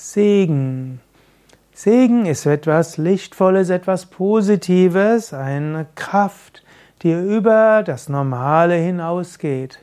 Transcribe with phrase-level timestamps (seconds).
[0.00, 1.00] Segen.
[1.74, 6.62] Segen ist etwas Lichtvolles, etwas Positives, eine Kraft,
[7.02, 9.80] die über das Normale hinausgeht.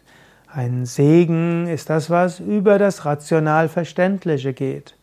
[0.47, 4.95] Ein Segen ist das, was über das rational Verständliche geht.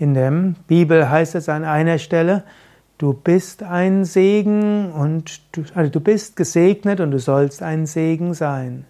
[0.00, 0.32] In der
[0.66, 2.42] Bibel heißt es an einer Stelle,
[2.98, 8.34] du bist ein Segen und du, also du bist gesegnet und du sollst ein Segen
[8.34, 8.84] sein.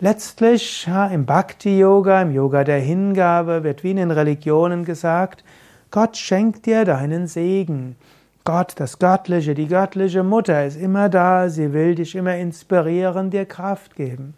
[0.00, 5.44] Letztlich im Bhakti-Yoga, im Yoga der Hingabe, wird wie in den Religionen gesagt,
[5.92, 7.94] Gott schenkt dir deinen Segen.
[8.42, 13.46] Gott, das Göttliche, die göttliche Mutter ist immer da, sie will dich immer inspirieren, dir
[13.46, 14.34] Kraft geben.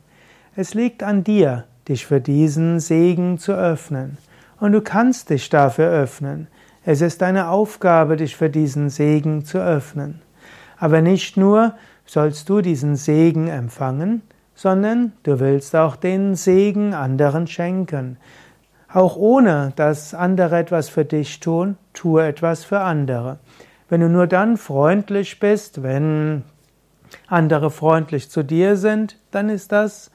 [0.55, 4.19] Es liegt an dir, dich für diesen Segen zu öffnen.
[4.61, 6.49] Und du kannst dich dafür öffnen.
[6.85, 10.21] Es ist deine Aufgabe, dich für diesen Segen zu öffnen.
[10.77, 11.73] Aber nicht nur
[12.05, 14.21] sollst du diesen Segen empfangen,
[14.57, 18.17] sondern du willst auch den Segen anderen schenken.
[18.93, 23.39] Auch ohne, dass andere etwas für dich tun, tue etwas für andere.
[23.89, 26.43] Wenn du nur dann freundlich bist, wenn
[27.29, 30.11] andere freundlich zu dir sind, dann ist das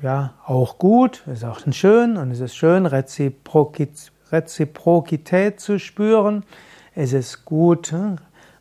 [0.00, 6.44] ja auch gut, ist auch schön und es ist schön, Reziprokität zu spüren.
[6.94, 7.92] Es ist gut,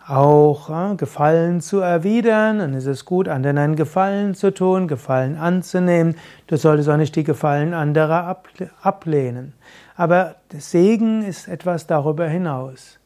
[0.10, 6.16] auch äh, Gefallen zu erwidern es ist gut, anderen einen Gefallen zu tun, Gefallen anzunehmen.
[6.48, 8.38] Du solltest auch nicht die Gefallen anderer
[8.82, 9.54] ablehnen.
[9.96, 13.00] Aber Segen ist etwas darüber hinaus.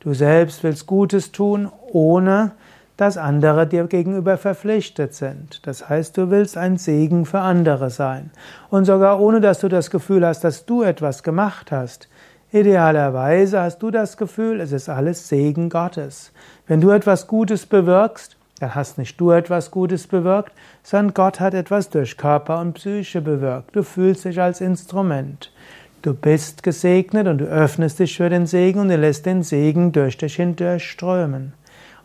[0.00, 2.52] Du selbst willst Gutes tun, ohne
[2.96, 5.64] dass andere dir gegenüber verpflichtet sind.
[5.66, 8.30] Das heißt, du willst ein Segen für andere sein.
[8.70, 12.08] Und sogar ohne dass du das Gefühl hast, dass du etwas gemacht hast.
[12.50, 16.32] Idealerweise hast du das Gefühl, es ist alles Segen Gottes.
[16.66, 21.52] Wenn du etwas Gutes bewirkst, dann hast nicht du etwas Gutes bewirkt, sondern Gott hat
[21.52, 23.76] etwas durch Körper und Psyche bewirkt.
[23.76, 25.52] Du fühlst dich als Instrument.
[26.00, 29.92] Du bist gesegnet und du öffnest dich für den Segen und du lässt den Segen
[29.92, 31.52] durch dich hindurchströmen.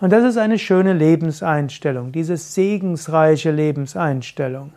[0.02, 4.74] Und das ist eine schöne Lebenseinstellung, diese segensreiche Lebenseinstellung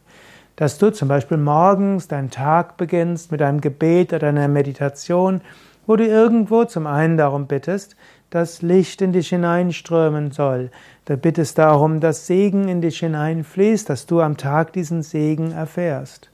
[0.56, 5.42] dass du zum Beispiel morgens deinen Tag beginnst mit einem Gebet oder einer Meditation,
[5.86, 7.94] wo du irgendwo zum einen darum bittest,
[8.30, 10.70] dass Licht in dich hineinströmen soll.
[11.04, 16.30] Du bittest darum, dass Segen in dich hineinfließt, dass du am Tag diesen Segen erfährst.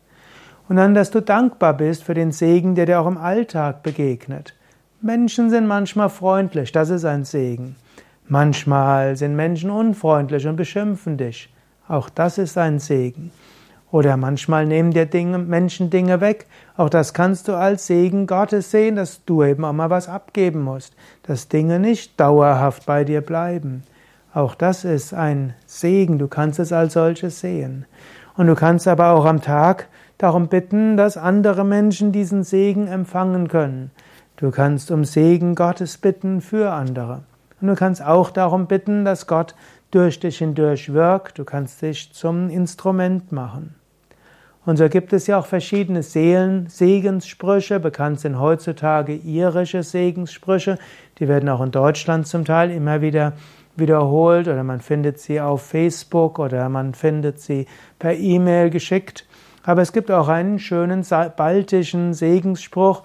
[0.68, 4.54] Und dann, dass du dankbar bist für den Segen, der dir auch im Alltag begegnet.
[5.02, 7.76] Menschen sind manchmal freundlich, das ist ein Segen.
[8.28, 11.52] Manchmal sind Menschen unfreundlich und beschimpfen dich.
[11.88, 13.32] Auch das ist ein Segen.
[13.92, 16.46] Oder manchmal nehmen dir Dinge, Menschen Dinge weg.
[16.78, 20.62] Auch das kannst du als Segen Gottes sehen, dass du eben auch mal was abgeben
[20.62, 23.82] musst, dass Dinge nicht dauerhaft bei dir bleiben.
[24.32, 27.84] Auch das ist ein Segen, du kannst es als solches sehen.
[28.34, 33.48] Und du kannst aber auch am Tag darum bitten, dass andere Menschen diesen Segen empfangen
[33.48, 33.90] können.
[34.36, 37.24] Du kannst um Segen Gottes bitten für andere.
[37.60, 39.54] Und du kannst auch darum bitten, dass Gott
[39.90, 41.38] durch dich hindurch wirkt.
[41.38, 43.74] Du kannst dich zum Instrument machen.
[44.64, 47.80] Und so gibt es ja auch verschiedene Seelen, Segenssprüche.
[47.80, 50.78] Bekannt sind heutzutage irische Segenssprüche.
[51.18, 53.32] Die werden auch in Deutschland zum Teil immer wieder
[53.74, 57.66] wiederholt oder man findet sie auf Facebook oder man findet sie
[57.98, 59.26] per E-Mail geschickt.
[59.64, 61.04] Aber es gibt auch einen schönen
[61.36, 63.02] baltischen Segensspruch,